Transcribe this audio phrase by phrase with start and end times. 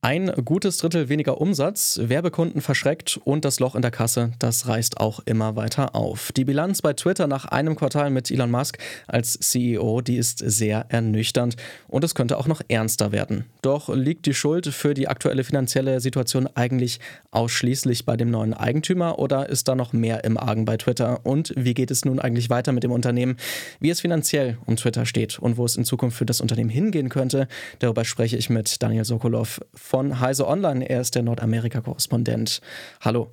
[0.00, 5.00] Ein gutes Drittel weniger Umsatz, Werbekunden verschreckt und das Loch in der Kasse, das reißt
[5.00, 6.30] auch immer weiter auf.
[6.30, 10.86] Die Bilanz bei Twitter nach einem Quartal mit Elon Musk als CEO, die ist sehr
[10.88, 11.56] ernüchternd
[11.88, 13.46] und es könnte auch noch ernster werden.
[13.60, 17.00] Doch liegt die Schuld für die aktuelle finanzielle Situation eigentlich
[17.32, 21.26] ausschließlich bei dem neuen Eigentümer oder ist da noch mehr im Argen bei Twitter?
[21.26, 23.36] Und wie geht es nun eigentlich weiter mit dem Unternehmen?
[23.80, 27.08] Wie es finanziell um Twitter steht und wo es in Zukunft für das Unternehmen hingehen
[27.08, 27.48] könnte,
[27.80, 30.88] darüber spreche ich mit Daniel Sokolov von Heise Online.
[30.88, 32.60] Er ist der Nordamerika-Korrespondent.
[33.00, 33.30] Hallo.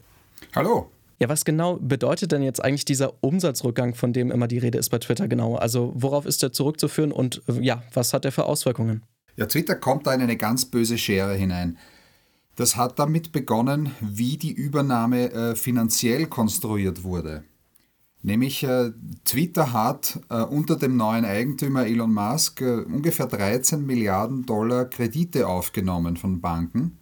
[0.56, 0.90] Hallo.
[1.20, 4.90] Ja, was genau bedeutet denn jetzt eigentlich dieser Umsatzrückgang, von dem immer die Rede ist
[4.90, 5.56] bei Twitter genau?
[5.56, 9.04] Also worauf ist er zurückzuführen und ja, was hat er für Auswirkungen?
[9.36, 11.78] Ja, Twitter kommt da in eine ganz böse Schere hinein.
[12.56, 17.44] Das hat damit begonnen, wie die Übernahme äh, finanziell konstruiert wurde.
[18.26, 18.92] Nämlich äh,
[19.24, 25.48] Twitter hat äh, unter dem neuen Eigentümer Elon Musk äh, ungefähr 13 Milliarden Dollar Kredite
[25.48, 26.98] aufgenommen von Banken,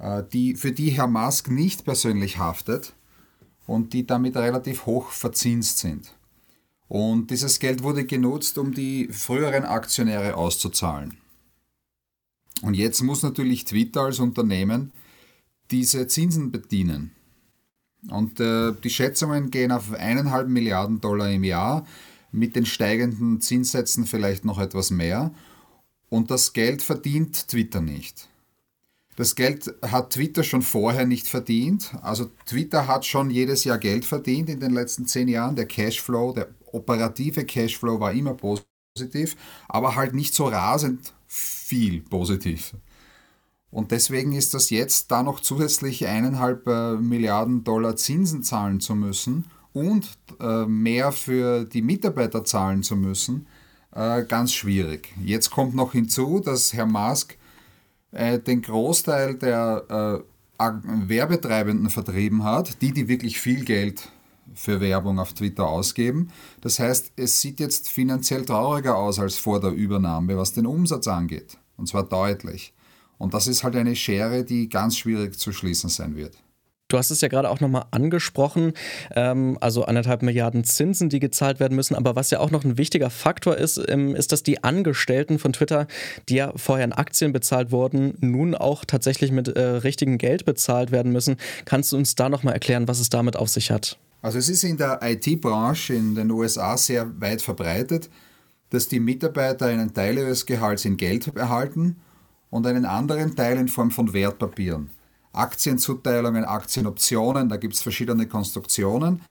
[0.00, 2.92] äh, die, für die Herr Musk nicht persönlich haftet
[3.68, 6.12] und die damit relativ hoch verzinst sind.
[6.88, 11.18] Und dieses Geld wurde genutzt, um die früheren Aktionäre auszuzahlen.
[12.62, 14.90] Und jetzt muss natürlich Twitter als Unternehmen
[15.70, 17.12] diese Zinsen bedienen.
[18.10, 21.86] Und äh, die Schätzungen gehen auf eineinhalb Milliarden Dollar im Jahr,
[22.32, 25.32] mit den steigenden Zinssätzen vielleicht noch etwas mehr.
[26.08, 28.28] Und das Geld verdient Twitter nicht.
[29.16, 31.94] Das Geld hat Twitter schon vorher nicht verdient.
[32.02, 35.54] Also Twitter hat schon jedes Jahr Geld verdient in den letzten zehn Jahren.
[35.54, 39.36] Der Cashflow, der operative Cashflow war immer positiv,
[39.68, 42.74] aber halt nicht so rasend viel positiv.
[43.72, 48.94] Und deswegen ist das jetzt, da noch zusätzlich eineinhalb äh, Milliarden Dollar Zinsen zahlen zu
[48.94, 53.46] müssen und äh, mehr für die Mitarbeiter zahlen zu müssen,
[53.94, 55.14] äh, ganz schwierig.
[55.24, 57.36] Jetzt kommt noch hinzu, dass Herr Musk
[58.14, 60.22] den Großteil der
[60.58, 64.10] Werbetreibenden vertrieben hat, die, die wirklich viel Geld
[64.54, 66.28] für Werbung auf Twitter ausgeben.
[66.60, 71.08] Das heißt, es sieht jetzt finanziell trauriger aus als vor der Übernahme, was den Umsatz
[71.08, 71.56] angeht.
[71.78, 72.74] Und zwar deutlich.
[73.22, 76.36] Und das ist halt eine Schere, die ganz schwierig zu schließen sein wird.
[76.88, 78.72] Du hast es ja gerade auch nochmal angesprochen,
[79.14, 81.94] ähm, also anderthalb Milliarden Zinsen, die gezahlt werden müssen.
[81.94, 85.52] Aber was ja auch noch ein wichtiger Faktor ist, ähm, ist, dass die Angestellten von
[85.52, 85.86] Twitter,
[86.28, 90.90] die ja vorher in Aktien bezahlt wurden, nun auch tatsächlich mit äh, richtigem Geld bezahlt
[90.90, 91.36] werden müssen.
[91.64, 93.98] Kannst du uns da nochmal erklären, was es damit auf sich hat?
[94.20, 98.10] Also es ist in der IT-Branche in den USA sehr weit verbreitet,
[98.70, 101.96] dass die Mitarbeiter einen Teil ihres Gehalts in Geld erhalten
[102.52, 104.90] und einen anderen Teil in Form von Wertpapieren.
[105.32, 109.22] Aktienzuteilungen, Aktienoptionen, da gibt es verschiedene Konstruktionen.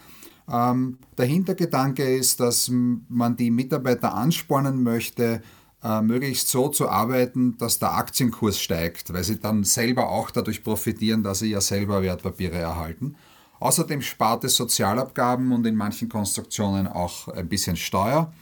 [0.51, 5.43] Ähm, der Hintergedanke ist, dass man die Mitarbeiter anspornen möchte,
[5.83, 10.63] äh, möglichst so zu arbeiten, dass der Aktienkurs steigt, weil sie dann selber auch dadurch
[10.63, 13.15] profitieren, dass sie ja selber Wertpapiere erhalten.
[13.59, 18.33] Außerdem spart es Sozialabgaben und in manchen Konstruktionen auch ein bisschen Steuer.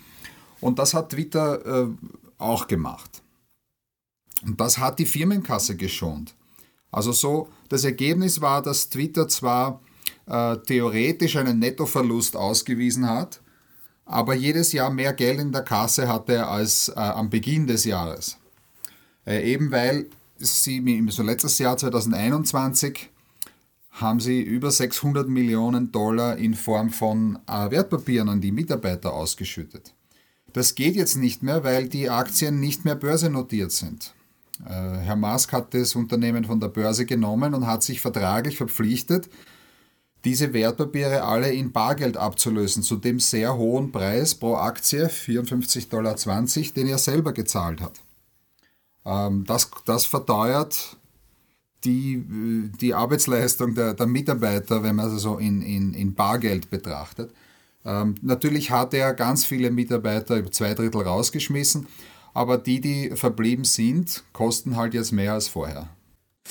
[0.62, 1.88] Und das hat Twitter äh,
[2.38, 3.22] auch gemacht.
[4.46, 6.36] Und das hat die Firmenkasse geschont.
[6.92, 9.82] Also so, das Ergebnis war, dass Twitter zwar
[10.26, 13.42] äh, theoretisch einen Nettoverlust ausgewiesen hat,
[14.06, 18.38] aber jedes Jahr mehr Geld in der Kasse hatte als äh, am Beginn des Jahres.
[19.26, 20.08] Äh, eben weil
[20.38, 23.10] sie, so letztes Jahr 2021,
[23.92, 29.94] haben sie über 600 Millionen Dollar in Form von äh, Wertpapieren an die Mitarbeiter ausgeschüttet.
[30.54, 34.14] Das geht jetzt nicht mehr, weil die Aktien nicht mehr börsennotiert sind.
[34.66, 39.30] Äh, Herr Musk hat das Unternehmen von der Börse genommen und hat sich vertraglich verpflichtet,
[40.26, 46.16] diese Wertpapiere alle in Bargeld abzulösen, zu dem sehr hohen Preis pro Aktie, 54,20 Dollar,
[46.76, 48.02] den er selber gezahlt hat.
[49.06, 50.98] Ähm, das, das verteuert
[51.86, 57.34] die, die Arbeitsleistung der, der Mitarbeiter, wenn man es so in, in, in Bargeld betrachtet.
[57.86, 61.88] Ähm, natürlich hat er ganz viele Mitarbeiter, über zwei Drittel rausgeschmissen,
[62.34, 65.90] aber die, die verblieben sind, kosten halt jetzt mehr als vorher.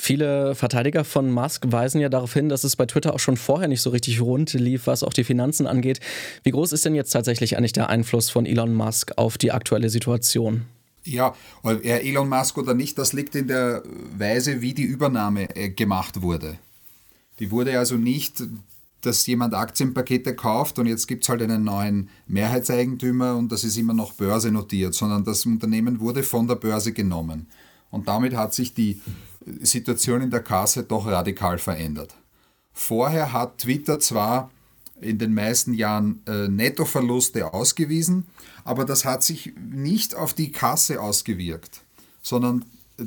[0.01, 3.67] Viele Verteidiger von Musk weisen ja darauf hin, dass es bei Twitter auch schon vorher
[3.67, 5.99] nicht so richtig rund lief, was auch die Finanzen angeht.
[6.43, 9.89] Wie groß ist denn jetzt tatsächlich eigentlich der Einfluss von Elon Musk auf die aktuelle
[9.89, 10.65] Situation?
[11.03, 13.83] Ja, Elon Musk oder nicht, das liegt in der
[14.17, 16.57] Weise, wie die Übernahme äh, gemacht wurde.
[17.39, 18.43] Die wurde also nicht
[19.01, 23.77] dass jemand Aktienpakete kauft und jetzt gibt es halt einen neuen Mehrheitseigentümer und das ist
[23.77, 27.47] immer noch börsennotiert, sondern das Unternehmen wurde von der Börse genommen.
[27.91, 29.01] Und damit hat sich die
[29.61, 32.15] Situation in der Kasse doch radikal verändert.
[32.73, 34.51] Vorher hat Twitter zwar
[35.01, 38.27] in den meisten Jahren äh, Nettoverluste ausgewiesen,
[38.63, 41.81] aber das hat sich nicht auf die Kasse ausgewirkt,
[42.21, 42.65] sondern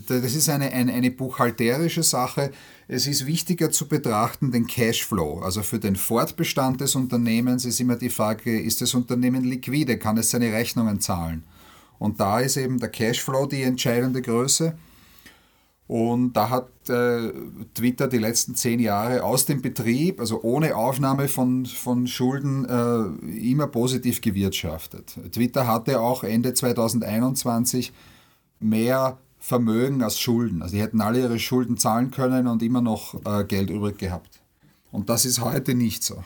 [0.08, 2.50] das ist eine, eine, eine buchhalterische Sache.
[2.88, 5.40] Es ist wichtiger zu betrachten den Cashflow.
[5.40, 10.18] Also für den Fortbestand des Unternehmens ist immer die Frage, ist das Unternehmen liquide, kann
[10.18, 11.44] es seine Rechnungen zahlen?
[11.98, 14.74] Und da ist eben der Cashflow die entscheidende Größe.
[15.86, 17.32] Und da hat äh,
[17.74, 23.50] Twitter die letzten zehn Jahre aus dem Betrieb, also ohne Aufnahme von, von Schulden, äh,
[23.50, 25.18] immer positiv gewirtschaftet.
[25.32, 27.92] Twitter hatte auch Ende 2021
[28.58, 30.62] mehr Vermögen als Schulden.
[30.62, 34.40] Also die hätten alle ihre Schulden zahlen können und immer noch äh, Geld übrig gehabt.
[34.92, 36.22] Und das ist heute nicht so.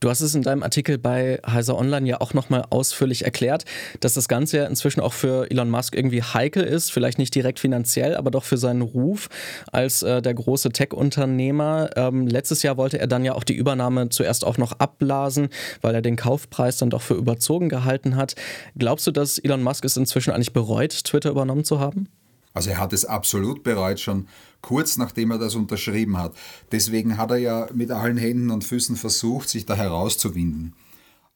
[0.00, 3.64] Du hast es in deinem Artikel bei Heiser Online ja auch nochmal ausführlich erklärt,
[4.00, 7.60] dass das Ganze ja inzwischen auch für Elon Musk irgendwie heikel ist, vielleicht nicht direkt
[7.60, 9.28] finanziell, aber doch für seinen Ruf
[9.70, 11.90] als äh, der große Tech-Unternehmer.
[11.94, 15.48] Ähm, letztes Jahr wollte er dann ja auch die Übernahme zuerst auch noch abblasen,
[15.80, 18.34] weil er den Kaufpreis dann doch für überzogen gehalten hat.
[18.76, 22.08] Glaubst du, dass Elon Musk es inzwischen eigentlich bereut, Twitter übernommen zu haben?
[22.54, 24.28] Also er hat es absolut bereut, schon
[24.60, 26.34] kurz nachdem er das unterschrieben hat.
[26.70, 30.74] Deswegen hat er ja mit allen Händen und Füßen versucht, sich da herauszuwinden.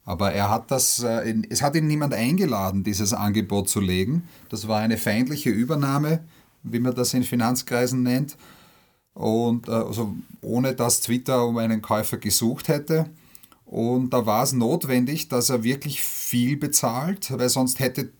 [0.04, 4.28] Aber er hat das, äh, es hat ihn niemand eingeladen, dieses Angebot zu legen.
[4.48, 6.24] Das war eine feindliche Übernahme,
[6.62, 8.36] wie man das in Finanzkreisen nennt.
[9.14, 13.10] Und äh, also ohne dass Twitter um einen Käufer gesucht hätte.
[13.64, 18.12] Und da war es notwendig, dass er wirklich viel bezahlt, weil sonst hätte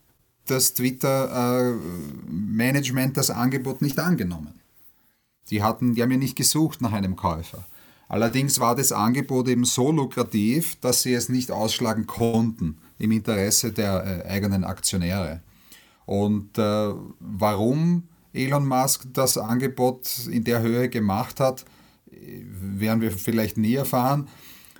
[0.50, 4.60] das Twitter-Management äh, das Angebot nicht angenommen.
[5.50, 7.64] Die, hatten, die haben ja nicht gesucht nach einem Käufer.
[8.08, 13.72] Allerdings war das Angebot eben so lukrativ, dass sie es nicht ausschlagen konnten im Interesse
[13.72, 15.40] der äh, eigenen Aktionäre.
[16.04, 21.64] Und äh, warum Elon Musk das Angebot in der Höhe gemacht hat,
[22.10, 24.28] werden wir vielleicht nie erfahren.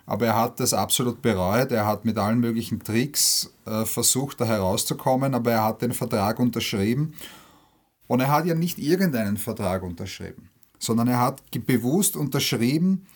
[0.07, 1.73] Aber er hat das absolut bereut.
[1.73, 6.39] Er hat mit allen möglichen Tricks äh, versucht, da herauszukommen, aber er hat den Vertrag
[6.39, 7.15] unterschrieben.
[8.07, 13.07] Und er hat ja nicht irgendeinen Vertrag unterschrieben, sondern er hat bewusst unterschrieben,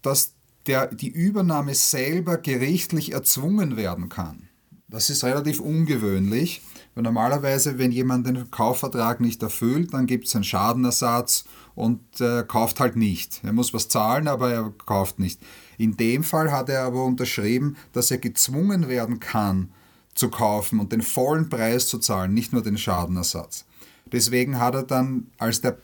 [0.00, 0.32] dass
[0.66, 4.48] der, die Übernahme selber gerichtlich erzwungen werden kann.
[4.92, 6.62] Das ist relativ ungewöhnlich.
[6.94, 11.44] Weil normalerweise, wenn jemand den Kaufvertrag nicht erfüllt, dann gibt es einen Schadenersatz
[11.74, 13.40] und äh, kauft halt nicht.
[13.42, 15.40] Er muss was zahlen, aber er kauft nicht.
[15.78, 19.72] In dem Fall hat er aber unterschrieben, dass er gezwungen werden kann,
[20.14, 23.64] zu kaufen und den vollen Preis zu zahlen, nicht nur den Schadenersatz.
[24.12, 25.78] Deswegen hat er dann, als der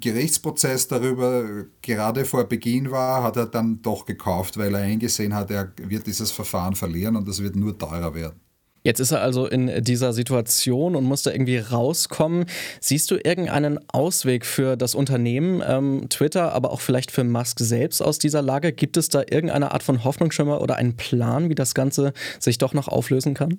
[0.00, 5.50] Gerichtsprozess darüber gerade vor Beginn war, hat er dann doch gekauft, weil er eingesehen hat,
[5.50, 8.43] er wird dieses Verfahren verlieren und es wird nur teurer werden.
[8.84, 12.44] Jetzt ist er also in dieser Situation und muss da irgendwie rauskommen.
[12.80, 18.02] Siehst du irgendeinen Ausweg für das Unternehmen, ähm, Twitter, aber auch vielleicht für Musk selbst
[18.02, 18.72] aus dieser Lage?
[18.72, 22.74] Gibt es da irgendeine Art von Hoffnungsschimmer oder einen Plan, wie das Ganze sich doch
[22.74, 23.58] noch auflösen kann?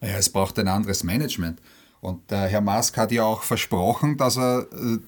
[0.00, 1.60] Ja, es braucht ein anderes Management.
[2.00, 4.98] Und äh, Herr Musk hat ja auch versprochen, dass er äh,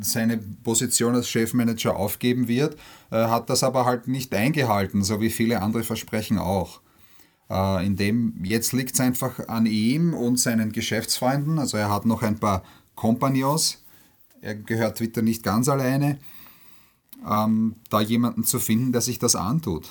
[0.00, 2.76] seine Position als Chefmanager aufgeben wird,
[3.12, 6.80] äh, hat das aber halt nicht eingehalten, so wie viele andere Versprechen auch.
[7.50, 11.58] Äh, in dem jetzt liegt es einfach an ihm und seinen Geschäftsfreunden.
[11.58, 12.62] Also er hat noch ein paar
[12.94, 13.82] Kompagnons.
[14.40, 16.18] Er gehört Twitter nicht ganz alleine.
[17.28, 19.84] Ähm, da jemanden zu finden, der sich das antut.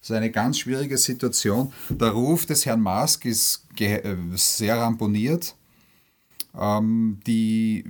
[0.00, 1.72] Das ist eine ganz schwierige Situation.
[1.90, 5.54] Der Ruf des Herrn Musk ist äh, sehr ramponiert.
[6.58, 7.84] Ähm, die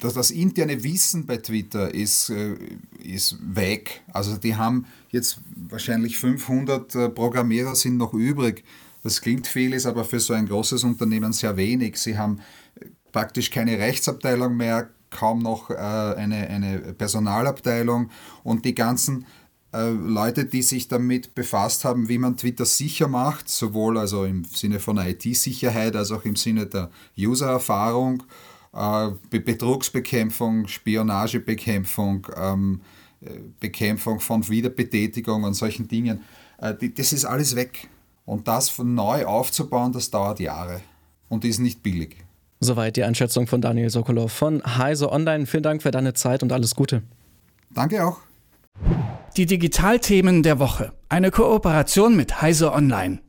[0.00, 2.56] das, das interne Wissen bei Twitter ist, äh,
[3.02, 4.02] ist weg.
[4.12, 8.64] Also die haben jetzt wahrscheinlich 500 äh, Programmierer sind noch übrig.
[9.02, 11.96] Das klingt viel, ist aber für so ein großes Unternehmen sehr wenig.
[11.98, 12.40] Sie haben
[12.80, 18.10] äh, praktisch keine Rechtsabteilung mehr, kaum noch eine, eine Personalabteilung
[18.42, 19.24] und die ganzen
[19.72, 24.80] Leute, die sich damit befasst haben, wie man Twitter sicher macht, sowohl also im Sinne
[24.80, 28.24] von IT-Sicherheit als auch im Sinne der User-Erfahrung
[28.76, 33.05] äh, Betrugsbekämpfung, Spionagebekämpfung, ähm, äh,
[33.60, 36.22] Bekämpfung von Wiederbetätigung und solchen Dingen.
[36.58, 37.88] Äh, das ist alles weg.
[38.24, 40.80] Und das von neu aufzubauen, das dauert Jahre
[41.28, 42.16] und ist nicht billig.
[42.60, 45.46] Soweit die Einschätzung von Daniel Sokolov von Heise Online.
[45.46, 47.02] Vielen Dank für deine Zeit und alles Gute.
[47.70, 48.18] Danke auch.
[49.36, 50.92] Die Digitalthemen der Woche.
[51.08, 53.20] Eine Kooperation mit Heise Online.